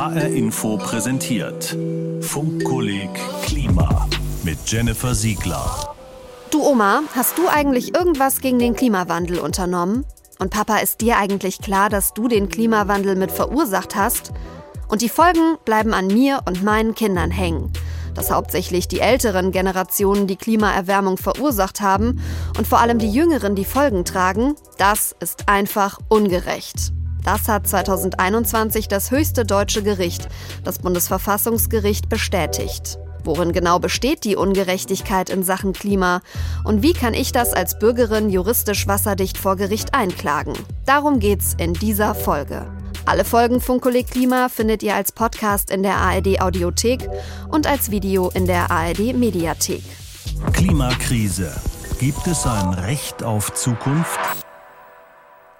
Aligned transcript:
HR 0.00 0.28
Info 0.28 0.78
präsentiert 0.78 1.76
Funkkolleg 2.22 3.10
Klima 3.42 4.08
mit 4.44 4.56
Jennifer 4.64 5.14
Siegler. 5.14 5.94
Du 6.50 6.66
Oma, 6.66 7.02
hast 7.14 7.36
du 7.36 7.46
eigentlich 7.48 7.94
irgendwas 7.94 8.40
gegen 8.40 8.58
den 8.58 8.74
Klimawandel 8.74 9.38
unternommen? 9.38 10.06
Und 10.38 10.52
Papa, 10.52 10.78
ist 10.78 11.02
dir 11.02 11.18
eigentlich 11.18 11.58
klar, 11.58 11.90
dass 11.90 12.14
du 12.14 12.28
den 12.28 12.48
Klimawandel 12.48 13.14
mit 13.14 13.30
verursacht 13.30 13.94
hast? 13.94 14.32
Und 14.88 15.02
die 15.02 15.10
Folgen 15.10 15.58
bleiben 15.66 15.92
an 15.92 16.06
mir 16.06 16.40
und 16.46 16.62
meinen 16.62 16.94
Kindern 16.94 17.30
hängen. 17.30 17.70
Dass 18.14 18.30
hauptsächlich 18.30 18.88
die 18.88 19.00
älteren 19.00 19.52
Generationen 19.52 20.26
die 20.26 20.36
Klimaerwärmung 20.36 21.18
verursacht 21.18 21.82
haben 21.82 22.22
und 22.56 22.66
vor 22.66 22.80
allem 22.80 22.98
die 22.98 23.12
jüngeren 23.12 23.54
die 23.54 23.66
Folgen 23.66 24.06
tragen, 24.06 24.54
das 24.78 25.14
ist 25.20 25.50
einfach 25.50 25.98
ungerecht. 26.08 26.94
Das 27.24 27.48
hat 27.48 27.66
2021 27.66 28.88
das 28.88 29.10
höchste 29.10 29.44
deutsche 29.44 29.82
Gericht, 29.82 30.28
das 30.64 30.78
Bundesverfassungsgericht, 30.78 32.08
bestätigt. 32.08 32.98
Worin 33.24 33.52
genau 33.52 33.78
besteht 33.78 34.24
die 34.24 34.36
Ungerechtigkeit 34.36 35.30
in 35.30 35.42
Sachen 35.42 35.72
Klima? 35.72 36.22
Und 36.64 36.82
wie 36.82 36.92
kann 36.92 37.14
ich 37.14 37.32
das 37.32 37.52
als 37.52 37.78
Bürgerin 37.78 38.30
juristisch 38.30 38.86
wasserdicht 38.86 39.36
vor 39.36 39.56
Gericht 39.56 39.94
einklagen? 39.94 40.54
Darum 40.86 41.20
geht's 41.20 41.54
in 41.58 41.74
dieser 41.74 42.14
Folge. 42.14 42.66
Alle 43.04 43.24
Folgen 43.24 43.60
Funkkolleg 43.60 44.08
Klima 44.10 44.48
findet 44.48 44.82
ihr 44.82 44.94
als 44.94 45.12
Podcast 45.12 45.70
in 45.70 45.82
der 45.82 45.96
ARD 45.96 46.40
Audiothek 46.40 47.08
und 47.48 47.66
als 47.66 47.90
Video 47.90 48.30
in 48.30 48.46
der 48.46 48.70
ARD 48.70 49.14
Mediathek. 49.14 49.82
Klimakrise. 50.52 51.52
Gibt 51.98 52.26
es 52.26 52.46
ein 52.46 52.72
Recht 52.74 53.22
auf 53.22 53.52
Zukunft? 53.52 54.18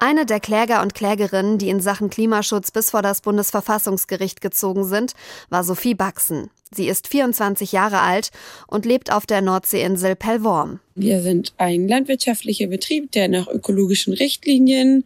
Eine 0.03 0.25
der 0.25 0.39
Kläger 0.39 0.81
und 0.81 0.95
Klägerinnen, 0.95 1.59
die 1.59 1.69
in 1.69 1.79
Sachen 1.79 2.09
Klimaschutz 2.09 2.71
bis 2.71 2.89
vor 2.89 3.03
das 3.03 3.21
Bundesverfassungsgericht 3.21 4.41
gezogen 4.41 4.83
sind, 4.83 5.13
war 5.49 5.63
Sophie 5.63 5.93
Baxen. 5.93 6.49
Sie 6.71 6.87
ist 6.87 7.07
24 7.07 7.71
Jahre 7.71 7.99
alt 7.99 8.31
und 8.65 8.87
lebt 8.87 9.13
auf 9.13 9.27
der 9.27 9.41
Nordseeinsel 9.41 10.15
Pellworm. 10.15 10.79
Wir 10.95 11.21
sind 11.21 11.53
ein 11.57 11.87
landwirtschaftlicher 11.87 12.65
Betrieb, 12.65 13.11
der 13.11 13.27
nach 13.27 13.47
ökologischen 13.47 14.13
Richtlinien 14.13 15.03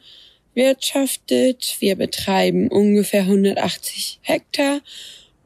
wirtschaftet. 0.54 1.76
Wir 1.80 1.98
betreiben 1.98 2.70
ungefähr 2.70 3.24
180 3.24 4.20
Hektar. 4.22 4.80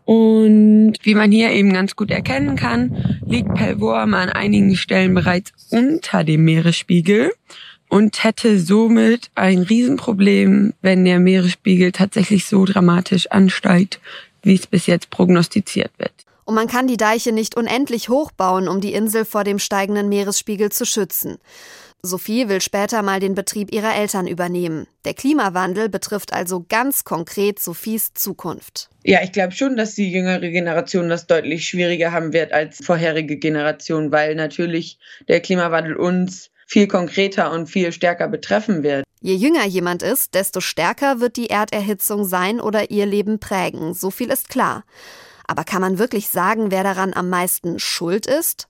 Und 0.05 0.93
wie 1.01 1.15
man 1.15 1.31
hier 1.31 1.49
eben 1.49 1.73
ganz 1.73 1.95
gut 1.95 2.11
erkennen 2.11 2.55
kann, 2.55 3.19
liegt 3.25 3.51
Pellworm 3.55 4.13
an 4.13 4.29
einigen 4.29 4.75
Stellen 4.75 5.15
bereits 5.15 5.53
unter 5.71 6.23
dem 6.23 6.43
Meeresspiegel 6.45 7.31
und 7.89 8.23
hätte 8.23 8.59
somit 8.59 9.29
ein 9.35 9.63
Riesenproblem, 9.63 10.73
wenn 10.81 11.05
der 11.05 11.19
Meeresspiegel 11.19 11.91
tatsächlich 11.91 12.45
so 12.45 12.63
dramatisch 12.65 13.27
ansteigt, 13.31 13.99
wie 14.43 14.55
es 14.55 14.67
bis 14.67 14.85
jetzt 14.85 15.09
prognostiziert 15.09 15.91
wird. 15.97 16.13
Und 16.45 16.55
man 16.55 16.67
kann 16.67 16.87
die 16.87 16.97
Deiche 16.97 17.31
nicht 17.31 17.55
unendlich 17.57 18.09
hochbauen, 18.09 18.67
um 18.67 18.81
die 18.81 18.93
Insel 18.93 19.25
vor 19.25 19.43
dem 19.43 19.59
steigenden 19.59 20.09
Meeresspiegel 20.09 20.71
zu 20.71 20.85
schützen. 20.85 21.37
Sophie 22.01 22.47
will 22.47 22.61
später 22.61 23.01
mal 23.01 23.19
den 23.19 23.35
Betrieb 23.35 23.73
ihrer 23.73 23.93
Eltern 23.93 24.25
übernehmen. 24.25 24.87
Der 25.03 25.13
Klimawandel 25.13 25.89
betrifft 25.89 26.31
also 26.31 26.65
ganz 26.69 27.03
konkret 27.03 27.59
Sophies 27.59 28.13
Zukunft. 28.13 28.89
Ja, 29.03 29.21
ich 29.21 29.33
glaube 29.33 29.53
schon, 29.53 29.75
dass 29.75 29.95
die 29.95 30.09
jüngere 30.09 30.39
Generation 30.39 31.09
das 31.09 31.27
deutlich 31.27 31.67
schwieriger 31.67 32.13
haben 32.13 32.31
wird 32.31 32.53
als 32.53 32.83
vorherige 32.83 33.35
Generation, 33.35 34.13
weil 34.13 34.35
natürlich 34.35 34.97
der 35.27 35.41
Klimawandel 35.41 35.97
uns 35.97 36.51
viel 36.69 36.87
konkreter 36.87 37.51
und 37.51 37.67
viel 37.67 37.91
stärker 37.91 38.27
betreffen 38.27 38.83
wird. 38.83 39.03
Je 39.21 39.33
jünger 39.33 39.65
jemand 39.65 40.03
ist, 40.03 40.35
desto 40.35 40.61
stärker 40.61 41.19
wird 41.19 41.35
die 41.35 41.49
Erderhitzung 41.49 42.23
sein 42.25 42.61
oder 42.61 42.91
ihr 42.91 43.05
Leben 43.05 43.39
prägen. 43.39 43.93
So 43.93 44.11
viel 44.11 44.29
ist 44.29 44.49
klar. 44.49 44.83
Aber 45.47 45.63
kann 45.63 45.81
man 45.81 45.97
wirklich 45.97 46.29
sagen, 46.29 46.69
wer 46.69 46.83
daran 46.83 47.13
am 47.13 47.27
meisten 47.29 47.79
schuld 47.79 48.27
ist? 48.27 48.67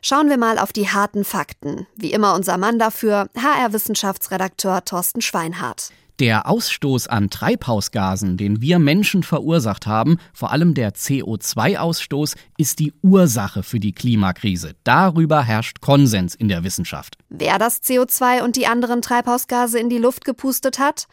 Schauen 0.00 0.28
wir 0.28 0.38
mal 0.38 0.58
auf 0.58 0.72
die 0.72 0.88
harten 0.88 1.24
Fakten. 1.24 1.86
Wie 1.96 2.12
immer 2.12 2.34
unser 2.34 2.56
Mann 2.56 2.78
dafür, 2.78 3.26
HR-Wissenschaftsredakteur 3.36 4.84
Thorsten 4.84 5.20
Schweinhardt. 5.20 5.90
Der 6.20 6.48
Ausstoß 6.48 7.08
an 7.08 7.28
Treibhausgasen, 7.28 8.36
den 8.36 8.62
wir 8.62 8.78
Menschen 8.78 9.24
verursacht 9.24 9.88
haben, 9.88 10.18
vor 10.32 10.52
allem 10.52 10.74
der 10.74 10.94
CO2-Ausstoß, 10.94 12.36
ist 12.56 12.78
die 12.78 12.92
Ursache 13.02 13.64
für 13.64 13.80
die 13.80 13.90
Klimakrise. 13.90 14.76
Darüber 14.84 15.42
herrscht 15.42 15.80
Konsens 15.80 16.36
in 16.36 16.46
der 16.46 16.62
Wissenschaft. 16.62 17.18
Wer 17.30 17.58
das 17.58 17.82
CO2 17.82 18.44
und 18.44 18.54
die 18.54 18.68
anderen 18.68 19.02
Treibhausgase 19.02 19.80
in 19.80 19.88
die 19.88 19.98
Luft 19.98 20.24
gepustet 20.24 20.78
hat? 20.78 21.08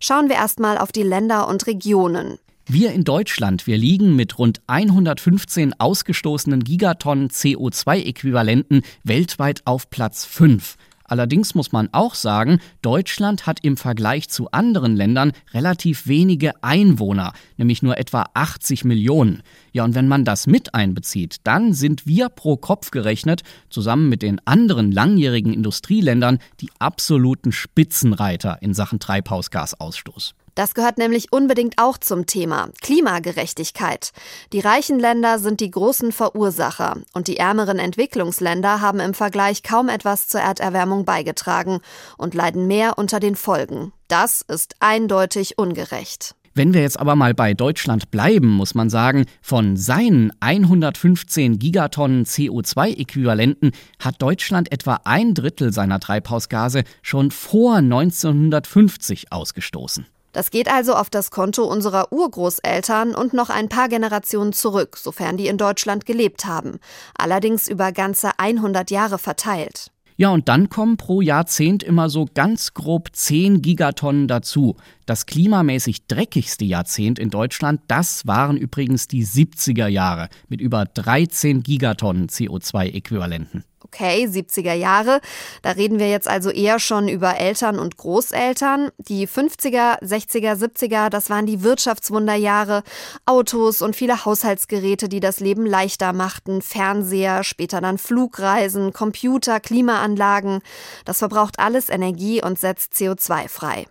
Schauen 0.00 0.28
wir 0.28 0.34
erstmal 0.34 0.78
auf 0.78 0.90
die 0.90 1.04
Länder 1.04 1.46
und 1.46 1.68
Regionen. 1.68 2.40
Wir 2.66 2.92
in 2.92 3.04
Deutschland, 3.04 3.68
wir 3.68 3.76
liegen 3.76 4.16
mit 4.16 4.38
rund 4.38 4.62
115 4.66 5.78
ausgestoßenen 5.78 6.64
Gigatonnen 6.64 7.28
CO2-Äquivalenten 7.28 8.82
weltweit 9.04 9.62
auf 9.64 9.90
Platz 9.90 10.24
5. 10.24 10.76
Allerdings 11.10 11.56
muss 11.56 11.72
man 11.72 11.88
auch 11.90 12.14
sagen, 12.14 12.60
Deutschland 12.82 13.44
hat 13.48 13.58
im 13.64 13.76
Vergleich 13.76 14.28
zu 14.28 14.52
anderen 14.52 14.94
Ländern 14.94 15.32
relativ 15.52 16.06
wenige 16.06 16.62
Einwohner, 16.62 17.32
nämlich 17.56 17.82
nur 17.82 17.98
etwa 17.98 18.26
80 18.32 18.84
Millionen. 18.84 19.42
Ja, 19.72 19.84
und 19.84 19.96
wenn 19.96 20.06
man 20.06 20.24
das 20.24 20.46
mit 20.46 20.72
einbezieht, 20.72 21.38
dann 21.42 21.72
sind 21.74 22.06
wir 22.06 22.28
pro 22.28 22.56
Kopf 22.56 22.92
gerechnet, 22.92 23.42
zusammen 23.70 24.08
mit 24.08 24.22
den 24.22 24.40
anderen 24.46 24.92
langjährigen 24.92 25.52
Industrieländern, 25.52 26.38
die 26.60 26.70
absoluten 26.78 27.50
Spitzenreiter 27.50 28.58
in 28.60 28.72
Sachen 28.72 29.00
Treibhausgasausstoß. 29.00 30.34
Das 30.60 30.74
gehört 30.74 30.98
nämlich 30.98 31.32
unbedingt 31.32 31.78
auch 31.78 31.96
zum 31.96 32.26
Thema 32.26 32.68
Klimagerechtigkeit. 32.82 34.10
Die 34.52 34.60
reichen 34.60 34.98
Länder 34.98 35.38
sind 35.38 35.60
die 35.60 35.70
großen 35.70 36.12
Verursacher 36.12 36.98
und 37.14 37.28
die 37.28 37.38
ärmeren 37.38 37.78
Entwicklungsländer 37.78 38.82
haben 38.82 39.00
im 39.00 39.14
Vergleich 39.14 39.62
kaum 39.62 39.88
etwas 39.88 40.28
zur 40.28 40.42
Erderwärmung 40.42 41.06
beigetragen 41.06 41.80
und 42.18 42.34
leiden 42.34 42.66
mehr 42.66 42.98
unter 42.98 43.20
den 43.20 43.36
Folgen. 43.36 43.94
Das 44.08 44.42
ist 44.42 44.74
eindeutig 44.80 45.56
ungerecht. 45.56 46.34
Wenn 46.52 46.74
wir 46.74 46.82
jetzt 46.82 47.00
aber 47.00 47.16
mal 47.16 47.32
bei 47.32 47.54
Deutschland 47.54 48.10
bleiben, 48.10 48.48
muss 48.48 48.74
man 48.74 48.90
sagen, 48.90 49.24
von 49.40 49.78
seinen 49.78 50.30
115 50.40 51.58
Gigatonnen 51.58 52.26
CO2-Äquivalenten 52.26 53.72
hat 53.98 54.20
Deutschland 54.20 54.70
etwa 54.72 55.00
ein 55.04 55.32
Drittel 55.32 55.72
seiner 55.72 56.00
Treibhausgase 56.00 56.84
schon 57.00 57.30
vor 57.30 57.76
1950 57.76 59.32
ausgestoßen. 59.32 60.04
Das 60.32 60.50
geht 60.50 60.70
also 60.70 60.94
auf 60.94 61.10
das 61.10 61.30
Konto 61.30 61.64
unserer 61.64 62.12
Urgroßeltern 62.12 63.14
und 63.14 63.34
noch 63.34 63.50
ein 63.50 63.68
paar 63.68 63.88
Generationen 63.88 64.52
zurück, 64.52 64.96
sofern 64.96 65.36
die 65.36 65.48
in 65.48 65.58
Deutschland 65.58 66.06
gelebt 66.06 66.44
haben. 66.44 66.78
Allerdings 67.16 67.68
über 67.68 67.92
ganze 67.92 68.38
100 68.38 68.90
Jahre 68.90 69.18
verteilt. 69.18 69.90
Ja, 70.20 70.28
und 70.28 70.50
dann 70.50 70.68
kommen 70.68 70.98
pro 70.98 71.22
Jahrzehnt 71.22 71.82
immer 71.82 72.10
so 72.10 72.26
ganz 72.34 72.74
grob 72.74 73.08
10 73.10 73.62
Gigatonnen 73.62 74.28
dazu. 74.28 74.76
Das 75.06 75.24
klimamäßig 75.24 76.08
dreckigste 76.08 76.66
Jahrzehnt 76.66 77.18
in 77.18 77.30
Deutschland, 77.30 77.80
das 77.88 78.26
waren 78.26 78.58
übrigens 78.58 79.08
die 79.08 79.24
70er 79.24 79.86
Jahre 79.86 80.28
mit 80.48 80.60
über 80.60 80.84
13 80.84 81.62
Gigatonnen 81.62 82.28
CO2-Äquivalenten. 82.28 83.64
Okay, 83.92 84.26
70er 84.26 84.72
Jahre. 84.72 85.20
Da 85.62 85.72
reden 85.72 85.98
wir 85.98 86.08
jetzt 86.08 86.28
also 86.28 86.50
eher 86.50 86.78
schon 86.78 87.08
über 87.08 87.38
Eltern 87.38 87.80
und 87.80 87.96
Großeltern. 87.96 88.90
Die 88.98 89.26
50er, 89.26 90.00
60er, 90.00 90.54
70er, 90.54 91.08
das 91.08 91.28
waren 91.28 91.44
die 91.44 91.64
Wirtschaftswunderjahre. 91.64 92.84
Autos 93.26 93.82
und 93.82 93.96
viele 93.96 94.24
Haushaltsgeräte, 94.24 95.08
die 95.08 95.18
das 95.18 95.40
Leben 95.40 95.66
leichter 95.66 96.12
machten. 96.12 96.62
Fernseher, 96.62 97.42
später 97.42 97.80
dann 97.80 97.98
Flugreisen, 97.98 98.92
Computer, 98.92 99.58
Klimaanlagen. 99.58 100.60
Das 101.04 101.18
verbraucht 101.18 101.58
alles 101.58 101.88
Energie 101.88 102.40
und 102.40 102.60
setzt 102.60 102.94
CO2 102.94 103.48
frei. 103.48 103.86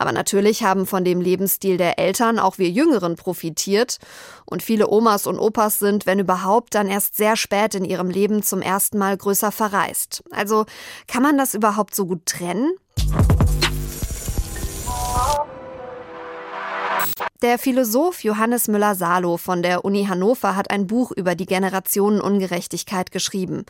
Aber 0.00 0.12
natürlich 0.12 0.64
haben 0.64 0.86
von 0.86 1.04
dem 1.04 1.20
Lebensstil 1.20 1.76
der 1.76 1.98
Eltern 1.98 2.38
auch 2.38 2.56
wir 2.56 2.70
Jüngeren 2.70 3.16
profitiert. 3.16 3.98
Und 4.46 4.62
viele 4.62 4.88
Omas 4.88 5.26
und 5.26 5.38
Opas 5.38 5.78
sind, 5.78 6.06
wenn 6.06 6.18
überhaupt, 6.18 6.74
dann 6.74 6.88
erst 6.88 7.18
sehr 7.18 7.36
spät 7.36 7.74
in 7.74 7.84
ihrem 7.84 8.08
Leben 8.08 8.42
zum 8.42 8.62
ersten 8.62 8.96
Mal 8.96 9.18
größer 9.18 9.52
verreist. 9.52 10.24
Also 10.30 10.64
kann 11.06 11.22
man 11.22 11.36
das 11.36 11.52
überhaupt 11.52 11.94
so 11.94 12.06
gut 12.06 12.24
trennen? 12.24 12.72
Der 17.42 17.58
Philosoph 17.58 18.24
Johannes 18.24 18.68
Müller-Salow 18.68 19.36
von 19.36 19.62
der 19.62 19.84
Uni 19.84 20.06
Hannover 20.06 20.56
hat 20.56 20.70
ein 20.70 20.86
Buch 20.86 21.12
über 21.12 21.34
die 21.34 21.46
Generationenungerechtigkeit 21.46 23.10
geschrieben. 23.10 23.66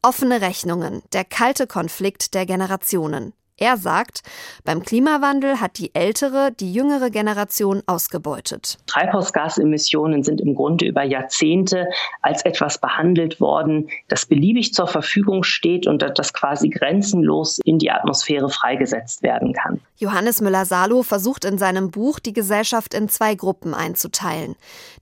Offene 0.00 0.40
Rechnungen, 0.40 1.02
der 1.12 1.26
kalte 1.26 1.66
Konflikt 1.66 2.32
der 2.32 2.46
Generationen. 2.46 3.34
Er 3.58 3.78
sagt, 3.78 4.20
beim 4.64 4.82
Klimawandel 4.82 5.62
hat 5.62 5.78
die 5.78 5.94
ältere, 5.94 6.52
die 6.52 6.74
jüngere 6.74 7.08
Generation 7.08 7.82
ausgebeutet. 7.86 8.76
Treibhausgasemissionen 8.86 10.22
sind 10.22 10.42
im 10.42 10.54
Grunde 10.54 10.84
über 10.84 11.02
Jahrzehnte 11.04 11.88
als 12.20 12.44
etwas 12.44 12.78
behandelt 12.78 13.40
worden, 13.40 13.88
das 14.08 14.26
beliebig 14.26 14.74
zur 14.74 14.86
Verfügung 14.86 15.42
steht 15.42 15.86
und 15.86 16.02
das 16.02 16.34
quasi 16.34 16.68
grenzenlos 16.68 17.58
in 17.64 17.78
die 17.78 17.90
Atmosphäre 17.90 18.50
freigesetzt 18.50 19.22
werden 19.22 19.54
kann. 19.54 19.80
Johannes 19.96 20.42
Müller-Salo 20.42 21.02
versucht 21.02 21.46
in 21.46 21.56
seinem 21.56 21.90
Buch, 21.90 22.18
die 22.18 22.34
Gesellschaft 22.34 22.92
in 22.92 23.08
zwei 23.08 23.34
Gruppen 23.34 23.72
einzuteilen. 23.72 24.56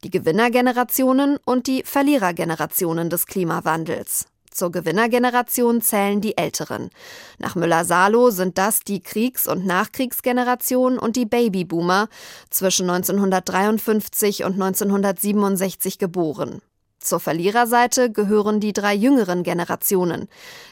Die 0.05 0.11
Gewinnergenerationen 0.11 1.39
und 1.45 1.67
die 1.67 1.83
Verlierergenerationen 1.83 3.11
des 3.11 3.27
Klimawandels. 3.27 4.27
Zur 4.55 4.71
Gewinnergeneration 4.71 5.81
zählen 5.81 6.21
die 6.21 6.39
Älteren. 6.39 6.91
Nach 7.39 7.56
Müller-Salo 7.56 8.31
sind 8.31 8.56
das 8.56 8.81
die 8.81 9.03
Kriegs- 9.03 9.49
und 9.49 9.67
Nachkriegsgeneration 9.67 10.97
und 10.97 11.17
die 11.17 11.27
Babyboomer, 11.27 12.09
zwischen 12.51 12.89
1953 12.89 14.45
und 14.45 14.53
1967 14.53 15.99
geboren. 15.99 16.62
Zur 17.05 17.21
Verliererseite 17.21 18.11
gehören 18.11 18.61
die 18.61 18.73
drei 18.73 18.95
jüngeren 18.95 19.43
Generationen. 19.43 20.29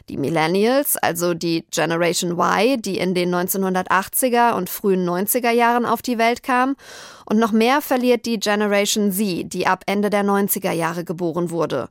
Die 0.09 0.17
Millennials, 0.17 0.97
also 0.97 1.35
die 1.35 1.67
Generation 1.71 2.39
Y, 2.39 2.81
die 2.81 2.97
in 2.97 3.15
den 3.15 3.35
1980er 3.35 4.55
und 4.55 4.71
frühen 4.71 5.07
90er 5.07 5.51
Jahren 5.51 5.85
auf 5.85 6.01
die 6.01 6.17
Welt 6.17 6.43
kam. 6.43 6.75
Und 7.27 7.39
noch 7.39 7.53
mehr 7.53 7.83
verliert 7.83 8.25
die 8.25 8.41
Generation 8.41 9.13
Z, 9.13 9.53
die 9.53 9.67
ab 9.67 9.85
Ende 9.87 10.09
der 10.09 10.25
90er 10.25 10.73
Jahre 10.73 11.05
geboren 11.05 11.51
wurde. 11.51 11.89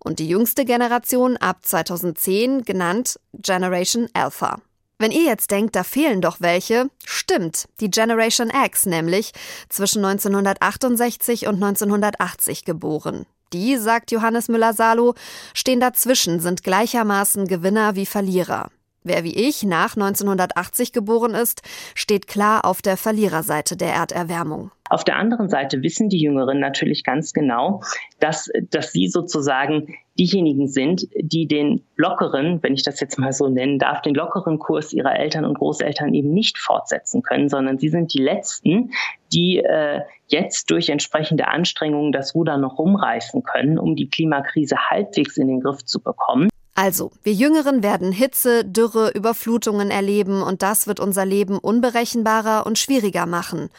Und 0.00 0.18
die 0.18 0.28
jüngste 0.28 0.64
Generation 0.64 1.36
ab 1.36 1.58
2010, 1.62 2.64
genannt 2.64 3.20
Generation 3.32 4.08
Alpha. 4.12 4.58
Wenn 4.98 5.10
ihr 5.10 5.24
jetzt 5.24 5.50
denkt, 5.50 5.76
da 5.76 5.84
fehlen 5.84 6.20
doch 6.20 6.40
welche, 6.40 6.88
stimmt, 7.04 7.68
die 7.80 7.90
Generation 7.90 8.50
X 8.50 8.86
nämlich, 8.86 9.32
zwischen 9.68 10.04
1968 10.04 11.46
und 11.46 11.62
1980 11.62 12.64
geboren. 12.64 13.26
Die, 13.52 13.76
sagt 13.76 14.10
Johannes 14.10 14.48
Müller-Salo, 14.48 15.14
stehen 15.52 15.80
dazwischen, 15.80 16.40
sind 16.40 16.64
gleichermaßen 16.64 17.46
Gewinner 17.46 17.94
wie 17.94 18.06
Verlierer. 18.06 18.70
Wer 19.06 19.22
wie 19.22 19.36
ich 19.36 19.62
nach 19.64 19.96
1980 19.96 20.92
geboren 20.92 21.34
ist, 21.34 21.60
steht 21.94 22.26
klar 22.26 22.64
auf 22.64 22.80
der 22.80 22.96
Verliererseite 22.96 23.76
der 23.76 23.92
Erderwärmung. 23.92 24.70
Auf 24.88 25.04
der 25.04 25.16
anderen 25.16 25.50
Seite 25.50 25.82
wissen 25.82 26.08
die 26.08 26.22
Jüngeren 26.22 26.58
natürlich 26.58 27.04
ganz 27.04 27.34
genau, 27.34 27.82
dass, 28.18 28.48
dass 28.70 28.92
sie 28.92 29.08
sozusagen 29.08 29.94
diejenigen 30.18 30.68
sind, 30.68 31.06
die 31.20 31.46
den 31.46 31.84
lockeren, 31.96 32.62
wenn 32.62 32.72
ich 32.72 32.82
das 32.82 32.98
jetzt 33.00 33.18
mal 33.18 33.34
so 33.34 33.50
nennen 33.50 33.78
darf, 33.78 34.00
den 34.00 34.14
lockeren 34.14 34.58
Kurs 34.58 34.94
ihrer 34.94 35.18
Eltern 35.18 35.44
und 35.44 35.58
Großeltern 35.58 36.14
eben 36.14 36.32
nicht 36.32 36.56
fortsetzen 36.56 37.22
können, 37.22 37.50
sondern 37.50 37.78
sie 37.78 37.90
sind 37.90 38.14
die 38.14 38.22
Letzten, 38.22 38.92
die 39.34 39.58
äh, 39.58 40.00
jetzt 40.28 40.70
durch 40.70 40.88
entsprechende 40.88 41.48
Anstrengungen 41.48 42.10
das 42.10 42.34
Ruder 42.34 42.56
noch 42.56 42.78
rumreißen 42.78 43.42
können, 43.42 43.78
um 43.78 43.96
die 43.96 44.08
Klimakrise 44.08 44.76
halbwegs 44.88 45.36
in 45.36 45.48
den 45.48 45.60
Griff 45.60 45.84
zu 45.84 46.00
bekommen. 46.00 46.48
Also, 46.74 47.12
wir 47.22 47.32
Jüngeren 47.32 47.84
werden 47.84 48.10
Hitze, 48.10 48.64
Dürre, 48.64 49.10
Überflutungen 49.10 49.90
erleben 49.90 50.42
und 50.42 50.62
das 50.62 50.88
wird 50.88 50.98
unser 50.98 51.24
Leben 51.24 51.58
unberechenbarer 51.58 52.66
und 52.66 52.78
schwieriger 52.78 53.26
machen. 53.26 53.70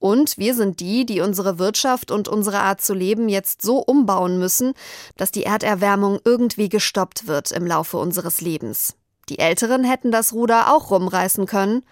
Und 0.00 0.36
wir 0.36 0.54
sind 0.54 0.80
die, 0.80 1.06
die 1.06 1.20
unsere 1.20 1.58
Wirtschaft 1.58 2.10
und 2.10 2.26
unsere 2.26 2.60
Art 2.60 2.80
zu 2.80 2.94
leben 2.94 3.28
jetzt 3.28 3.62
so 3.62 3.78
umbauen 3.78 4.38
müssen, 4.38 4.72
dass 5.16 5.30
die 5.30 5.44
Erderwärmung 5.44 6.18
irgendwie 6.24 6.68
gestoppt 6.68 7.28
wird 7.28 7.52
im 7.52 7.66
Laufe 7.66 7.98
unseres 7.98 8.40
Lebens. 8.40 8.96
Die 9.28 9.38
Älteren 9.38 9.84
hätten 9.84 10.10
das 10.10 10.32
Ruder 10.32 10.74
auch 10.74 10.90
rumreißen 10.90 11.46
können, 11.46 11.82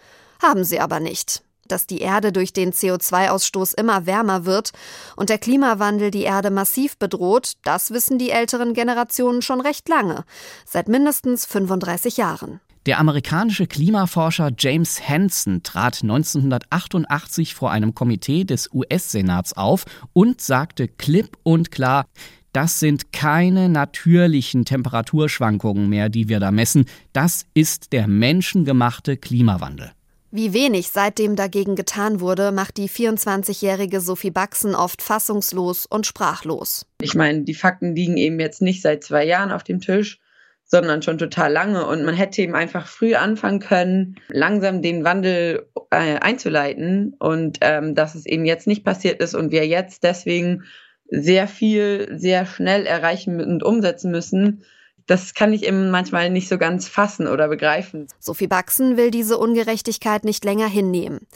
haben 0.43 0.65
sie 0.65 0.81
aber 0.81 0.99
nicht. 0.99 1.43
Dass 1.69 1.87
die 1.87 2.01
Erde 2.01 2.33
durch 2.33 2.53
den 2.53 2.73
CO2-Ausstoß 2.73 3.79
immer 3.79 4.07
wärmer 4.07 4.45
wird 4.45 4.73
und 5.17 5.29
der 5.29 5.39
Klimawandel 5.39 6.11
die 6.11 6.23
Erde 6.23 6.51
massiv 6.51 6.99
bedroht, 6.99 7.53
das 7.63 7.91
wissen 7.91 8.19
die 8.19 8.31
älteren 8.31 8.75
Generationen 8.75 9.43
schon 9.43 9.61
recht 9.61 9.89
lange, 9.89 10.25
seit 10.65 10.89
mindestens 10.89 11.47
35 11.47 12.17
Jahren. 12.17 12.61
Der 12.87 12.99
amerikanische 12.99 13.67
Klimaforscher 13.67 14.51
James 14.59 15.07
Hansen 15.07 15.63
trat 15.63 16.03
1988 16.03 17.55
vor 17.55 17.71
einem 17.71 17.95
Komitee 17.95 18.45
des 18.45 18.73
US-Senats 18.73 19.53
auf 19.53 19.85
und 20.15 20.41
sagte 20.41 20.89
klipp 20.89 21.37
und 21.43 21.71
klar, 21.71 22.07
das 22.53 22.81
sind 22.81 23.13
keine 23.13 23.69
natürlichen 23.69 24.65
Temperaturschwankungen 24.65 25.89
mehr, 25.89 26.09
die 26.09 26.31
wir 26.31 26.41
da 26.41 26.51
messen, 26.51 26.87
das 27.13 27.45
ist 27.53 27.93
der 27.93 28.09
menschengemachte 28.09 29.19
Klimawandel. 29.19 29.93
Wie 30.31 30.53
wenig 30.53 30.89
seitdem 30.89 31.37
dagegen 31.37 31.75
getan 31.75 32.21
wurde, 32.21 32.53
macht 32.53 32.77
die 32.77 32.89
24-jährige 32.89 34.01
Sophie 34.01 34.31
Baxen 34.31 34.75
oft 34.75 35.01
fassungslos 35.01 35.87
und 35.87 36.07
sprachlos. 36.07 36.85
Ich 37.01 37.15
meine, 37.15 37.43
die 37.43 37.55
Fakten 37.55 37.95
liegen 37.95 38.17
eben 38.17 38.39
jetzt 38.39 38.61
nicht 38.61 38.83
seit 38.83 39.03
zwei 39.05 39.25
Jahren 39.25 39.53
auf 39.53 39.63
dem 39.63 39.81
Tisch 39.81 40.21
sondern 40.69 41.01
schon 41.01 41.19
total 41.19 41.51
lange. 41.51 41.87
Und 41.87 42.05
man 42.05 42.15
hätte 42.15 42.43
eben 42.43 42.55
einfach 42.55 42.87
früh 42.87 43.15
anfangen 43.15 43.59
können, 43.59 44.17
langsam 44.29 44.83
den 44.83 45.03
Wandel 45.03 45.67
äh, 45.91 46.19
einzuleiten. 46.19 47.17
Und 47.19 47.59
ähm, 47.63 47.95
dass 47.95 48.15
es 48.15 48.27
eben 48.27 48.45
jetzt 48.45 48.67
nicht 48.67 48.85
passiert 48.85 49.21
ist 49.21 49.35
und 49.35 49.51
wir 49.51 49.67
jetzt 49.67 50.05
deswegen 50.05 50.65
sehr 51.11 51.49
viel, 51.49 52.09
sehr 52.19 52.45
schnell 52.45 52.85
erreichen 52.85 53.41
und 53.41 53.63
umsetzen 53.63 54.11
müssen, 54.11 54.63
das 55.09 55.33
kann 55.33 55.55
ich 55.55 55.65
eben 55.65 55.91
manchmal 55.91 56.31
nicht 56.31 56.49
so 56.49 56.59
ganz 56.59 56.87
fassen 56.87 57.27
oder 57.27 57.49
begreifen. 57.49 58.07
Sophie 58.21 58.47
Baxen 58.47 58.97
will 58.97 59.11
diese 59.11 59.39
Ungerechtigkeit 59.39 60.25
nicht 60.25 60.45
länger 60.45 60.69
hinnehmen. 60.69 61.27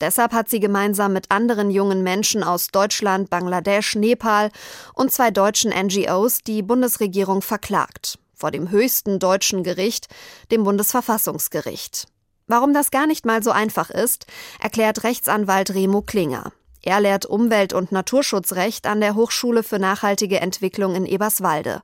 Deshalb 0.00 0.32
hat 0.32 0.50
sie 0.50 0.60
gemeinsam 0.60 1.14
mit 1.14 1.30
anderen 1.30 1.70
jungen 1.70 2.02
Menschen 2.02 2.44
aus 2.44 2.68
Deutschland, 2.68 3.30
Bangladesch, 3.30 3.96
Nepal 3.96 4.50
und 4.94 5.10
zwei 5.10 5.30
deutschen 5.30 5.72
NGOs 5.72 6.42
die 6.42 6.62
Bundesregierung 6.62 7.42
verklagt 7.42 8.18
vor 8.34 8.50
dem 8.50 8.70
höchsten 8.70 9.20
deutschen 9.20 9.62
Gericht, 9.62 10.08
dem 10.50 10.64
Bundesverfassungsgericht. 10.64 12.08
Warum 12.48 12.74
das 12.74 12.90
gar 12.90 13.06
nicht 13.06 13.24
mal 13.24 13.40
so 13.40 13.52
einfach 13.52 13.88
ist, 13.88 14.26
erklärt 14.60 15.04
Rechtsanwalt 15.04 15.72
Remo 15.74 16.02
Klinger. 16.02 16.52
Er 16.82 17.00
lehrt 17.00 17.24
Umwelt- 17.24 17.72
und 17.72 17.92
Naturschutzrecht 17.92 18.88
an 18.88 19.00
der 19.00 19.14
Hochschule 19.14 19.62
für 19.62 19.78
nachhaltige 19.78 20.40
Entwicklung 20.40 20.96
in 20.96 21.06
Eberswalde 21.06 21.82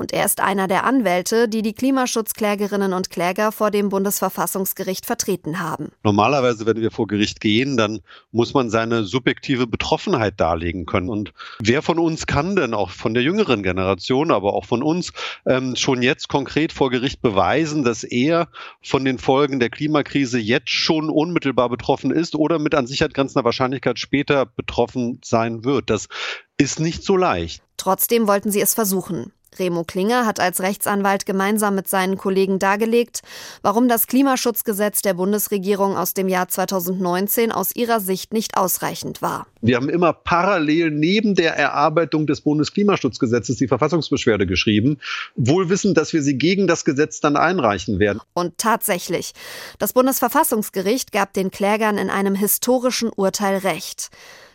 und 0.00 0.12
er 0.12 0.24
ist 0.24 0.40
einer 0.40 0.66
der 0.66 0.84
Anwälte, 0.84 1.48
die 1.48 1.62
die 1.62 1.74
Klimaschutzklägerinnen 1.74 2.94
und 2.94 3.10
Kläger 3.10 3.52
vor 3.52 3.70
dem 3.70 3.90
Bundesverfassungsgericht 3.90 5.06
vertreten 5.06 5.60
haben. 5.60 5.92
Normalerweise, 6.02 6.66
wenn 6.66 6.80
wir 6.80 6.90
vor 6.90 7.06
Gericht 7.06 7.40
gehen, 7.40 7.76
dann 7.76 8.00
muss 8.32 8.54
man 8.54 8.70
seine 8.70 9.04
subjektive 9.04 9.66
Betroffenheit 9.66 10.40
darlegen 10.40 10.86
können. 10.86 11.10
Und 11.10 11.32
wer 11.60 11.82
von 11.82 11.98
uns 11.98 12.26
kann 12.26 12.56
denn 12.56 12.74
auch 12.74 12.90
von 12.90 13.14
der 13.14 13.22
jüngeren 13.22 13.62
Generation, 13.62 14.30
aber 14.30 14.54
auch 14.54 14.64
von 14.64 14.82
uns 14.82 15.12
ähm, 15.46 15.76
schon 15.76 16.02
jetzt 16.02 16.28
konkret 16.28 16.72
vor 16.72 16.90
Gericht 16.90 17.20
beweisen, 17.20 17.84
dass 17.84 18.02
er 18.02 18.48
von 18.82 19.04
den 19.04 19.18
Folgen 19.18 19.60
der 19.60 19.68
Klimakrise 19.68 20.38
jetzt 20.38 20.70
schon 20.70 21.10
unmittelbar 21.10 21.68
betroffen 21.68 22.10
ist 22.10 22.34
oder 22.34 22.58
mit 22.58 22.74
an 22.74 22.86
Sicherheit 22.86 23.12
grenzender 23.12 23.44
Wahrscheinlichkeit 23.44 23.98
später 23.98 24.46
betroffen 24.46 25.20
sein 25.22 25.64
wird? 25.64 25.90
Das 25.90 26.08
ist 26.56 26.80
nicht 26.80 27.04
so 27.04 27.16
leicht. 27.16 27.62
Trotzdem 27.76 28.26
wollten 28.26 28.50
sie 28.50 28.60
es 28.60 28.74
versuchen. 28.74 29.32
Remo 29.58 29.84
Klinger 29.84 30.26
hat 30.26 30.40
als 30.40 30.60
Rechtsanwalt 30.60 31.26
gemeinsam 31.26 31.74
mit 31.74 31.88
seinen 31.88 32.16
Kollegen 32.16 32.58
dargelegt, 32.58 33.20
warum 33.62 33.88
das 33.88 34.06
Klimaschutzgesetz 34.06 35.02
der 35.02 35.14
Bundesregierung 35.14 35.96
aus 35.96 36.14
dem 36.14 36.28
Jahr 36.28 36.48
2019 36.48 37.52
aus 37.52 37.74
ihrer 37.74 38.00
Sicht 38.00 38.32
nicht 38.32 38.56
ausreichend 38.56 39.22
war. 39.22 39.46
Wir 39.60 39.76
haben 39.76 39.88
immer 39.88 40.12
parallel 40.12 40.90
neben 40.90 41.34
der 41.34 41.56
Erarbeitung 41.56 42.26
des 42.26 42.40
Bundesklimaschutzgesetzes 42.40 43.56
die 43.56 43.68
Verfassungsbeschwerde 43.68 44.46
geschrieben, 44.46 44.98
wohl 45.36 45.68
wissend, 45.68 45.96
dass 45.96 46.12
wir 46.12 46.22
sie 46.22 46.38
gegen 46.38 46.66
das 46.66 46.84
Gesetz 46.84 47.20
dann 47.20 47.36
einreichen 47.36 47.98
werden. 47.98 48.20
Und 48.32 48.56
tatsächlich, 48.58 49.32
das 49.78 49.92
Bundesverfassungsgericht 49.92 51.12
gab 51.12 51.32
den 51.32 51.50
Klägern 51.50 51.98
in 51.98 52.10
einem 52.10 52.34
historischen 52.34 53.10
Urteil 53.10 53.58
Recht. 53.58 54.10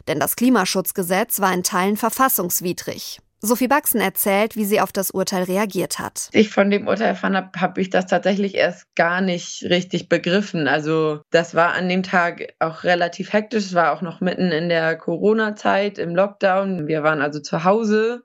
Denn 0.07 0.19
das 0.19 0.35
Klimaschutzgesetz 0.35 1.39
war 1.39 1.53
in 1.53 1.63
Teilen 1.63 1.97
verfassungswidrig. 1.97 3.19
Sophie 3.45 3.67
Baxen 3.67 4.01
erzählt, 4.01 4.55
wie 4.55 4.65
sie 4.65 4.81
auf 4.81 4.91
das 4.91 5.11
Urteil 5.11 5.43
reagiert 5.43 5.99
hat. 5.99 6.29
Ich 6.31 6.49
von 6.49 6.69
dem 6.69 6.87
Urteil 6.87 7.07
erfahren 7.07 7.35
habe, 7.35 7.59
habe 7.59 7.81
ich 7.81 7.89
das 7.89 8.07
tatsächlich 8.07 8.55
erst 8.55 8.93
gar 8.95 9.21
nicht 9.21 9.63
richtig 9.63 10.09
begriffen. 10.09 10.67
Also 10.67 11.21
das 11.31 11.55
war 11.55 11.73
an 11.73 11.87
dem 11.87 12.03
Tag 12.03 12.53
auch 12.59 12.83
relativ 12.83 13.33
hektisch. 13.33 13.65
Es 13.65 13.73
war 13.73 13.93
auch 13.93 14.01
noch 14.01 14.21
mitten 14.21 14.51
in 14.51 14.69
der 14.69 14.97
Corona-Zeit, 14.97 15.97
im 15.97 16.15
Lockdown. 16.15 16.87
Wir 16.87 17.03
waren 17.03 17.21
also 17.21 17.39
zu 17.39 17.63
Hause 17.63 18.23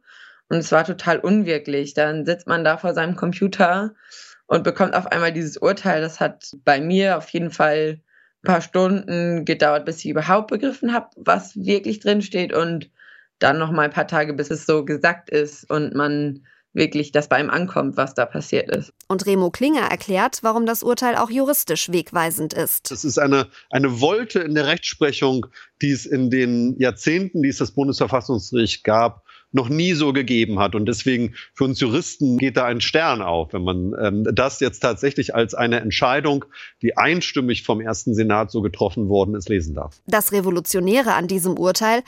und 0.49 0.59
es 0.59 0.73
war 0.73 0.85
total 0.85 1.19
unwirklich. 1.19 1.95
Dann 1.95 2.25
sitzt 2.27 2.47
man 2.47 2.65
da 2.65 2.77
vor 2.77 2.95
seinem 2.95 3.17
Computer 3.17 3.95
und 4.47 4.65
bekommt 4.65 4.95
auf 4.95 5.07
einmal 5.07 5.33
dieses 5.33 5.57
Urteil. 5.57 6.01
Das 6.01 6.19
hat 6.19 6.51
bei 6.65 6.81
mir 6.81 7.17
auf 7.17 7.29
jeden 7.31 7.51
Fall 7.51 8.01
ein 8.43 8.47
paar 8.47 8.61
Stunden 8.61 9.45
gedauert, 9.45 9.85
bis 9.85 9.99
ich 9.99 10.11
überhaupt 10.11 10.49
begriffen 10.51 10.93
habe, 10.93 11.09
was 11.17 11.57
wirklich 11.57 12.01
drin 12.01 12.23
steht 12.23 12.53
und 12.53 12.91
dann 13.41 13.59
noch 13.59 13.73
mal 13.73 13.83
ein 13.83 13.91
paar 13.91 14.07
Tage, 14.07 14.33
bis 14.35 14.51
es 14.51 14.67
so 14.67 14.85
gesagt 14.85 15.31
ist 15.31 15.69
und 15.69 15.95
man 15.95 16.45
wirklich 16.73 17.11
das 17.11 17.29
bei 17.29 17.41
ihm 17.41 17.51
ankommt, 17.51 17.97
was 17.97 18.15
da 18.15 18.27
passiert 18.27 18.71
ist. 18.71 18.93
Und 19.09 19.27
Remo 19.27 19.51
Klinger 19.51 19.91
erklärt, 19.91 20.39
warum 20.43 20.67
das 20.67 20.83
Urteil 20.83 21.17
auch 21.17 21.31
juristisch 21.31 21.91
wegweisend 21.91 22.55
ist. 22.55 22.93
Es 22.93 23.05
ist 23.05 23.19
eine, 23.19 23.49
eine 23.71 24.01
Wolte 24.01 24.41
in 24.41 24.55
der 24.55 24.67
Rechtsprechung, 24.67 25.47
die 25.83 25.91
es 25.91 26.07
in 26.07 26.31
den 26.31 26.79
Jahrzehnten, 26.79 27.43
die 27.43 27.49
es 27.49 27.59
das 27.59 27.73
Bundesverfassungsgericht 27.73 28.85
gab, 28.85 29.25
noch 29.53 29.69
nie 29.69 29.95
so 29.95 30.13
gegeben 30.13 30.59
hat. 30.59 30.75
Und 30.75 30.87
deswegen 30.87 31.35
für 31.55 31.65
uns 31.65 31.81
Juristen 31.81 32.39
geht 32.39 32.57
da 32.57 32.67
ein 32.67 32.81
Stern 32.81 33.23
auf, 33.23 33.53
wenn 33.53 33.63
man 33.63 33.95
ähm, 34.01 34.27
das 34.33 34.61
jetzt 34.61 34.81
tatsächlich 34.81 35.35
als 35.35 35.55
eine 35.55 35.81
Entscheidung, 35.81 36.45
die 36.83 36.97
einstimmig 36.97 37.65
vom 37.65 37.81
ersten 37.81 38.15
Senat 38.15 38.51
so 38.51 38.63
getroffen 38.63 39.09
worden 39.09 39.35
ist, 39.35 39.49
lesen 39.49 39.75
darf. 39.75 40.01
Das 40.07 40.33
Revolutionäre 40.33 41.15
an 41.15 41.27
diesem 41.27 41.59
Urteil, 41.59 42.03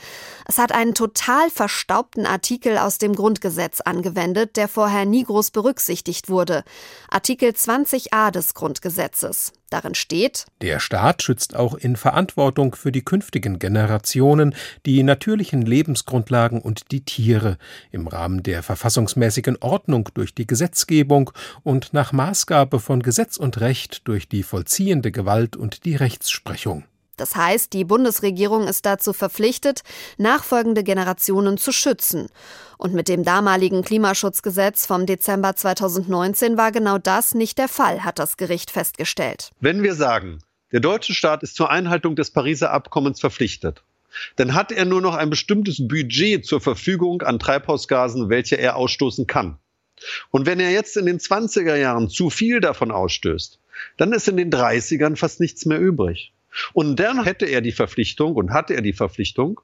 es 0.47 0.57
hat 0.57 0.71
einen 0.71 0.93
total 0.93 1.49
verstaubten 1.49 2.25
Artikel 2.25 2.77
aus 2.77 2.97
dem 2.97 3.13
Grundgesetz 3.15 3.81
angewendet, 3.81 4.55
der 4.55 4.67
vorher 4.67 5.05
nie 5.05 5.23
groß 5.23 5.51
berücksichtigt 5.51 6.29
wurde. 6.29 6.63
Artikel 7.09 7.49
20a 7.49 8.31
des 8.31 8.53
Grundgesetzes. 8.53 9.53
Darin 9.69 9.95
steht, 9.95 10.45
der 10.61 10.79
Staat 10.79 11.23
schützt 11.23 11.55
auch 11.55 11.73
in 11.73 11.95
Verantwortung 11.95 12.75
für 12.75 12.91
die 12.91 13.01
künftigen 13.01 13.57
Generationen 13.57 14.53
die 14.85 15.01
natürlichen 15.01 15.63
Lebensgrundlagen 15.63 16.61
und 16.61 16.91
die 16.91 17.03
Tiere 17.03 17.32
im 17.91 18.07
Rahmen 18.07 18.43
der 18.43 18.63
verfassungsmäßigen 18.63 19.57
Ordnung 19.61 20.09
durch 20.13 20.33
die 20.33 20.47
Gesetzgebung 20.47 21.31
und 21.63 21.93
nach 21.93 22.11
Maßgabe 22.11 22.79
von 22.79 23.01
Gesetz 23.01 23.37
und 23.37 23.59
Recht 23.59 24.07
durch 24.07 24.27
die 24.27 24.43
vollziehende 24.43 25.11
Gewalt 25.11 25.55
und 25.55 25.85
die 25.85 25.95
Rechtsprechung. 25.95 26.85
Das 27.17 27.35
heißt, 27.35 27.73
die 27.73 27.83
Bundesregierung 27.83 28.67
ist 28.67 28.85
dazu 28.85 29.13
verpflichtet, 29.13 29.83
nachfolgende 30.17 30.83
Generationen 30.83 31.57
zu 31.57 31.71
schützen. 31.71 32.27
Und 32.77 32.93
mit 32.93 33.07
dem 33.07 33.23
damaligen 33.23 33.83
Klimaschutzgesetz 33.83 34.87
vom 34.87 35.05
Dezember 35.05 35.55
2019 35.55 36.57
war 36.57 36.71
genau 36.71 36.97
das 36.97 37.35
nicht 37.35 37.59
der 37.59 37.67
Fall, 37.67 38.03
hat 38.03 38.17
das 38.17 38.37
Gericht 38.37 38.71
festgestellt. 38.71 39.51
Wenn 39.59 39.83
wir 39.83 39.93
sagen, 39.93 40.39
der 40.71 40.79
deutsche 40.79 41.13
Staat 41.13 41.43
ist 41.43 41.55
zur 41.55 41.69
Einhaltung 41.69 42.15
des 42.15 42.31
Pariser 42.31 42.71
Abkommens 42.71 43.19
verpflichtet, 43.19 43.83
dann 44.35 44.53
hat 44.53 44.71
er 44.71 44.85
nur 44.85 45.01
noch 45.01 45.15
ein 45.15 45.29
bestimmtes 45.29 45.87
Budget 45.87 46.45
zur 46.45 46.61
Verfügung 46.61 47.21
an 47.21 47.39
Treibhausgasen, 47.39 48.29
welche 48.29 48.57
er 48.57 48.75
ausstoßen 48.75 49.27
kann. 49.27 49.57
Und 50.31 50.45
wenn 50.45 50.59
er 50.59 50.71
jetzt 50.71 50.97
in 50.97 51.05
den 51.05 51.19
20er 51.19 51.75
Jahren 51.75 52.09
zu 52.09 52.29
viel 52.29 52.59
davon 52.59 52.91
ausstößt, 52.91 53.59
dann 53.97 54.13
ist 54.13 54.27
in 54.27 54.37
den 54.37 54.51
30ern 54.51 55.15
fast 55.15 55.39
nichts 55.39 55.65
mehr 55.65 55.79
übrig. 55.79 56.33
Und 56.73 56.99
dann 56.99 57.23
hätte 57.23 57.45
er 57.45 57.61
die 57.61 57.71
Verpflichtung 57.71 58.35
und 58.35 58.51
hatte 58.51 58.75
er 58.75 58.81
die 58.81 58.93
Verpflichtung, 58.93 59.61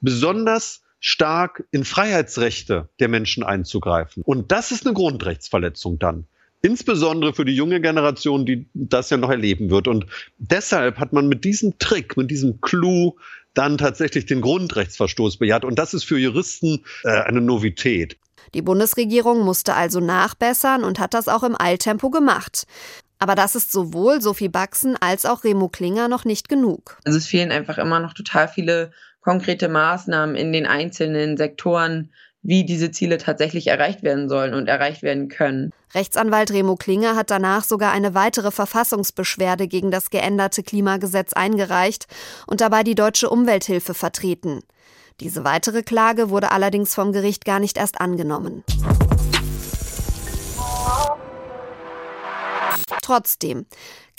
besonders 0.00 0.82
stark 1.00 1.64
in 1.72 1.84
Freiheitsrechte 1.84 2.88
der 3.00 3.08
Menschen 3.08 3.42
einzugreifen. 3.42 4.22
Und 4.22 4.52
das 4.52 4.70
ist 4.70 4.86
eine 4.86 4.94
Grundrechtsverletzung 4.94 5.98
dann. 5.98 6.26
Insbesondere 6.62 7.34
für 7.34 7.44
die 7.44 7.56
junge 7.56 7.80
Generation, 7.80 8.46
die 8.46 8.66
das 8.72 9.10
ja 9.10 9.16
noch 9.16 9.30
erleben 9.30 9.68
wird. 9.68 9.88
Und 9.88 10.06
deshalb 10.38 10.98
hat 10.98 11.12
man 11.12 11.26
mit 11.26 11.44
diesem 11.44 11.76
Trick, 11.80 12.16
mit 12.16 12.30
diesem 12.30 12.60
Clou 12.60 13.16
dann 13.54 13.78
tatsächlich 13.78 14.26
den 14.26 14.40
Grundrechtsverstoß 14.40 15.38
bejaht. 15.38 15.64
Und 15.64 15.78
das 15.78 15.94
ist 15.94 16.04
für 16.04 16.18
Juristen 16.18 16.84
äh, 17.04 17.10
eine 17.10 17.40
Novität. 17.40 18.18
Die 18.54 18.62
Bundesregierung 18.62 19.44
musste 19.44 19.74
also 19.74 20.00
nachbessern 20.00 20.84
und 20.84 20.98
hat 20.98 21.14
das 21.14 21.28
auch 21.28 21.42
im 21.42 21.56
Eiltempo 21.58 22.10
gemacht. 22.10 22.64
Aber 23.18 23.34
das 23.34 23.54
ist 23.54 23.70
sowohl 23.70 24.20
Sophie 24.20 24.48
Baxen 24.48 24.96
als 25.00 25.24
auch 25.26 25.44
Remo 25.44 25.68
Klinger 25.68 26.08
noch 26.08 26.24
nicht 26.24 26.48
genug. 26.48 26.98
Also 27.04 27.18
es 27.18 27.26
fehlen 27.26 27.52
einfach 27.52 27.78
immer 27.78 28.00
noch 28.00 28.14
total 28.14 28.48
viele 28.48 28.90
konkrete 29.20 29.68
Maßnahmen 29.68 30.34
in 30.34 30.52
den 30.52 30.66
einzelnen 30.66 31.36
Sektoren, 31.36 32.12
wie 32.42 32.64
diese 32.64 32.90
Ziele 32.90 33.18
tatsächlich 33.18 33.68
erreicht 33.68 34.02
werden 34.02 34.28
sollen 34.28 34.54
und 34.54 34.68
erreicht 34.68 35.02
werden 35.02 35.28
können. 35.28 35.72
Rechtsanwalt 35.94 36.52
Remo 36.52 36.76
Klinger 36.76 37.16
hat 37.16 37.30
danach 37.30 37.64
sogar 37.64 37.92
eine 37.92 38.14
weitere 38.14 38.50
Verfassungsbeschwerde 38.50 39.68
gegen 39.68 39.90
das 39.90 40.10
geänderte 40.10 40.62
Klimagesetz 40.62 41.32
eingereicht 41.32 42.06
und 42.46 42.60
dabei 42.60 42.82
die 42.82 42.94
deutsche 42.94 43.30
Umwelthilfe 43.30 43.94
vertreten. 43.94 44.60
Diese 45.20 45.44
weitere 45.44 45.82
Klage 45.82 46.30
wurde 46.30 46.50
allerdings 46.50 46.94
vom 46.94 47.12
Gericht 47.12 47.44
gar 47.44 47.60
nicht 47.60 47.76
erst 47.76 48.00
angenommen. 48.00 48.64
Trotzdem, 53.02 53.66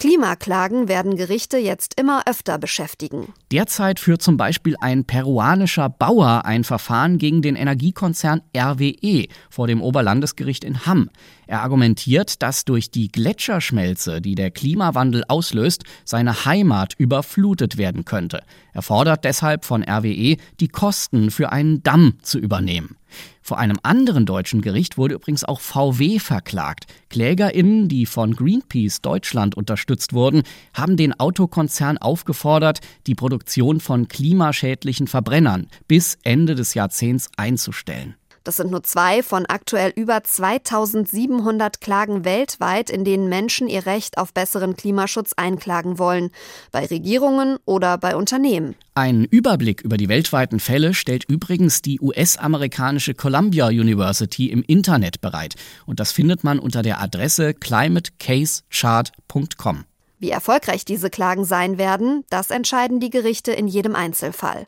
Klimaklagen 0.03 0.89
werden 0.89 1.15
Gerichte 1.15 1.57
jetzt 1.57 1.97
immer 1.97 2.23
öfter 2.27 2.57
beschäftigen. 2.57 3.31
Derzeit 3.53 4.01
führt 4.01 4.21
zum 4.21 4.35
Beispiel 4.35 4.75
ein 4.81 5.05
peruanischer 5.05 5.87
Bauer 5.87 6.43
ein 6.43 6.65
Verfahren 6.65 7.17
gegen 7.17 7.41
den 7.41 7.55
Energiekonzern 7.55 8.41
RWE 8.53 9.27
vor 9.49 9.67
dem 9.67 9.81
Oberlandesgericht 9.81 10.65
in 10.65 10.85
Hamm. 10.85 11.09
Er 11.47 11.61
argumentiert, 11.61 12.41
dass 12.41 12.65
durch 12.65 12.91
die 12.91 13.07
Gletscherschmelze, 13.07 14.19
die 14.19 14.35
der 14.35 14.51
Klimawandel 14.51 15.23
auslöst, 15.29 15.83
seine 16.03 16.43
Heimat 16.43 16.95
überflutet 16.97 17.77
werden 17.77 18.03
könnte. 18.03 18.43
Er 18.73 18.81
fordert 18.81 19.23
deshalb 19.23 19.63
von 19.63 19.83
RWE, 19.83 20.35
die 20.59 20.67
Kosten 20.67 21.31
für 21.31 21.53
einen 21.53 21.81
Damm 21.81 22.15
zu 22.23 22.39
übernehmen. 22.39 22.97
Vor 23.41 23.59
einem 23.59 23.77
anderen 23.83 24.25
deutschen 24.25 24.61
Gericht 24.61 24.97
wurde 24.97 25.15
übrigens 25.15 25.43
auch 25.43 25.59
VW 25.59 26.19
verklagt. 26.19 26.85
KlägerInnen, 27.09 27.89
die 27.89 28.05
von 28.05 28.35
Greenpeace 28.35 29.01
Deutschland 29.01 29.55
unterstützt 29.55 29.92
wurden, 30.13 30.43
haben 30.73 30.97
den 30.97 31.19
Autokonzern 31.19 31.97
aufgefordert, 31.97 32.79
die 33.07 33.15
Produktion 33.15 33.79
von 33.79 34.07
klimaschädlichen 34.07 35.07
Verbrennern 35.07 35.67
bis 35.87 36.17
Ende 36.23 36.55
des 36.55 36.73
Jahrzehnts 36.73 37.29
einzustellen. 37.37 38.15
Das 38.43 38.57
sind 38.57 38.71
nur 38.71 38.83
zwei 38.83 39.23
von 39.23 39.45
aktuell 39.45 39.93
über 39.95 40.21
2700 40.23 41.79
Klagen 41.79 42.25
weltweit, 42.25 42.89
in 42.89 43.05
denen 43.05 43.29
Menschen 43.29 43.69
ihr 43.69 43.85
Recht 43.85 44.17
auf 44.17 44.33
besseren 44.33 44.75
Klimaschutz 44.75 45.31
einklagen 45.37 45.97
wollen, 45.97 46.31
bei 46.71 46.85
Regierungen 46.85 47.57
oder 47.65 47.97
bei 47.97 48.15
Unternehmen. 48.15 48.75
Ein 48.95 49.25
Überblick 49.25 49.81
über 49.81 49.97
die 49.97 50.09
weltweiten 50.09 50.59
Fälle 50.59 50.93
stellt 50.93 51.23
übrigens 51.23 51.81
die 51.81 51.99
US-amerikanische 52.01 53.13
Columbia 53.13 53.67
University 53.67 54.51
im 54.51 54.63
Internet 54.63 55.21
bereit. 55.21 55.55
Und 55.85 55.99
das 55.99 56.11
findet 56.11 56.43
man 56.43 56.59
unter 56.59 56.81
der 56.81 57.01
Adresse 57.01 57.53
climatecasechart.com. 57.53 59.85
Wie 60.23 60.29
erfolgreich 60.29 60.85
diese 60.85 61.09
Klagen 61.09 61.43
sein 61.43 61.77
werden, 61.77 62.23
das 62.29 62.49
entscheiden 62.49 63.01
die 63.01 63.09
Gerichte 63.09 63.51
in 63.51 63.67
jedem 63.67 63.93
Einzelfall. 63.93 64.67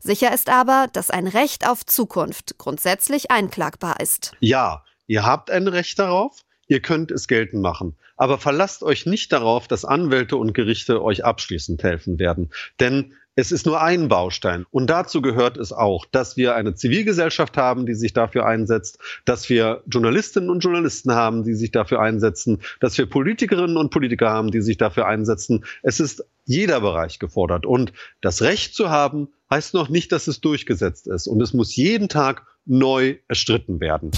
Sicher 0.00 0.32
ist 0.32 0.48
aber, 0.48 0.86
dass 0.94 1.10
ein 1.10 1.26
Recht 1.26 1.68
auf 1.68 1.84
Zukunft 1.84 2.56
grundsätzlich 2.56 3.30
einklagbar 3.30 4.00
ist. 4.00 4.32
Ja, 4.40 4.82
ihr 5.06 5.26
habt 5.26 5.50
ein 5.50 5.68
Recht 5.68 5.98
darauf, 5.98 6.40
ihr 6.68 6.80
könnt 6.80 7.10
es 7.10 7.28
geltend 7.28 7.60
machen. 7.60 7.98
Aber 8.16 8.38
verlasst 8.38 8.82
euch 8.82 9.04
nicht 9.04 9.30
darauf, 9.30 9.68
dass 9.68 9.84
Anwälte 9.84 10.38
und 10.38 10.54
Gerichte 10.54 11.02
euch 11.02 11.22
abschließend 11.22 11.82
helfen 11.82 12.18
werden. 12.18 12.48
Denn 12.80 13.12
es 13.36 13.52
ist 13.52 13.66
nur 13.66 13.80
ein 13.80 14.08
Baustein. 14.08 14.64
Und 14.70 14.88
dazu 14.88 15.20
gehört 15.20 15.56
es 15.56 15.72
auch, 15.72 16.06
dass 16.06 16.36
wir 16.36 16.54
eine 16.54 16.74
Zivilgesellschaft 16.74 17.56
haben, 17.56 17.86
die 17.86 17.94
sich 17.94 18.12
dafür 18.12 18.46
einsetzt, 18.46 18.98
dass 19.24 19.48
wir 19.48 19.82
Journalistinnen 19.86 20.50
und 20.50 20.60
Journalisten 20.60 21.12
haben, 21.12 21.42
die 21.42 21.54
sich 21.54 21.70
dafür 21.70 22.00
einsetzen, 22.00 22.60
dass 22.80 22.96
wir 22.96 23.06
Politikerinnen 23.06 23.76
und 23.76 23.90
Politiker 23.90 24.30
haben, 24.30 24.50
die 24.50 24.60
sich 24.60 24.76
dafür 24.76 25.06
einsetzen. 25.06 25.64
Es 25.82 26.00
ist 26.00 26.24
jeder 26.44 26.80
Bereich 26.80 27.18
gefordert. 27.18 27.66
Und 27.66 27.92
das 28.20 28.42
Recht 28.42 28.74
zu 28.74 28.90
haben, 28.90 29.28
heißt 29.50 29.74
noch 29.74 29.88
nicht, 29.88 30.12
dass 30.12 30.26
es 30.26 30.40
durchgesetzt 30.40 31.06
ist. 31.06 31.26
Und 31.26 31.40
es 31.40 31.52
muss 31.52 31.74
jeden 31.74 32.08
Tag 32.08 32.46
neu 32.66 33.16
erstritten 33.28 33.80
werden. 33.80 34.10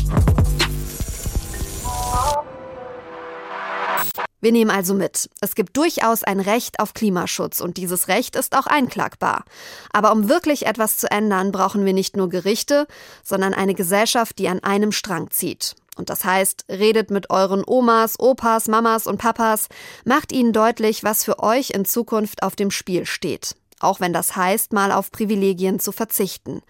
Wir 4.47 4.53
nehmen 4.53 4.71
also 4.71 4.95
mit, 4.95 5.29
es 5.41 5.57
gibt 5.57 5.77
durchaus 5.77 6.23
ein 6.23 6.39
Recht 6.39 6.79
auf 6.79 6.95
Klimaschutz 6.95 7.61
und 7.61 7.79
dieses 7.79 8.07
Recht 8.07 8.37
ist 8.37 8.57
auch 8.57 8.69
einklagbar. 8.69 9.45
Aber 9.93 10.13
um 10.13 10.29
wirklich 10.29 10.67
etwas 10.67 10.99
zu 10.99 11.11
ändern, 11.11 11.51
brauchen 11.51 11.85
wir 11.85 11.93
nicht 11.93 12.17
nur 12.17 12.29
Gerichte, 12.29 12.87
sondern 13.25 13.55
eine 13.55 13.75
Gesellschaft, 13.75 14.39
die 14.39 14.47
an 14.49 14.63
einem 14.63 14.93
Strang 14.93 15.33
zieht. 15.33 15.75
Und 15.97 16.11
das 16.11 16.25
heißt, 16.25 16.67
redet 16.69 17.11
mit 17.11 17.29
euren 17.31 17.65
Omas, 17.67 18.21
Opas, 18.21 18.69
Mamas 18.69 19.09
und 19.09 19.19
Papas, 19.19 19.67
macht 20.05 20.31
ihnen 20.31 20.53
deutlich, 20.53 21.03
was 21.03 21.25
für 21.25 21.41
euch 21.41 21.71
in 21.71 21.85
Zukunft 21.85 22.45
auf 22.45 22.55
dem 22.55 22.71
Spiel 22.71 23.05
steht. 23.05 23.57
Auch 23.81 23.99
wenn 23.99 24.13
das 24.13 24.37
heißt, 24.37 24.73
mal 24.73 24.93
auf 24.93 25.11
Privilegien 25.11 25.81
zu 25.81 25.91
verzichten. 25.91 26.63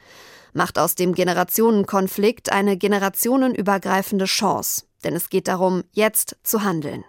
Macht 0.55 0.79
aus 0.79 0.95
dem 0.95 1.13
Generationenkonflikt 1.13 2.51
eine 2.51 2.79
generationenübergreifende 2.79 4.25
Chance. 4.25 4.85
Denn 5.05 5.15
es 5.15 5.29
geht 5.29 5.47
darum, 5.47 5.85
jetzt 5.93 6.37
zu 6.43 6.65
handeln. 6.65 7.05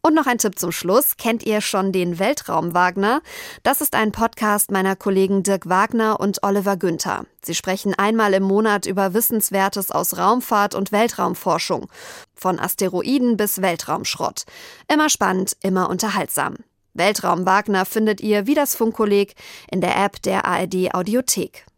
Und 0.00 0.14
noch 0.14 0.26
ein 0.26 0.38
Tipp 0.38 0.58
zum 0.58 0.70
Schluss. 0.70 1.16
Kennt 1.16 1.44
ihr 1.44 1.60
schon 1.60 1.92
den 1.92 2.18
Weltraum 2.18 2.72
Wagner? 2.72 3.20
Das 3.64 3.80
ist 3.80 3.94
ein 3.94 4.12
Podcast 4.12 4.70
meiner 4.70 4.94
Kollegen 4.94 5.42
Dirk 5.42 5.68
Wagner 5.68 6.20
und 6.20 6.42
Oliver 6.44 6.76
Günther. 6.76 7.26
Sie 7.42 7.54
sprechen 7.54 7.94
einmal 7.94 8.32
im 8.34 8.44
Monat 8.44 8.86
über 8.86 9.12
Wissenswertes 9.12 9.90
aus 9.90 10.16
Raumfahrt 10.16 10.76
und 10.76 10.92
Weltraumforschung. 10.92 11.88
Von 12.34 12.60
Asteroiden 12.60 13.36
bis 13.36 13.60
Weltraumschrott. 13.60 14.44
Immer 14.86 15.10
spannend, 15.10 15.56
immer 15.62 15.90
unterhaltsam. 15.90 16.56
Weltraum 16.94 17.44
Wagner 17.44 17.84
findet 17.84 18.20
ihr 18.20 18.46
wie 18.46 18.54
das 18.54 18.76
Funkkolleg 18.76 19.34
in 19.70 19.80
der 19.80 19.96
App 19.96 20.22
der 20.22 20.44
ARD 20.44 20.94
Audiothek. 20.94 21.68